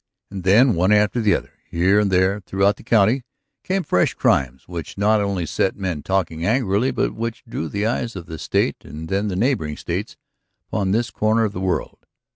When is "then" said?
0.43-0.73, 9.09-9.25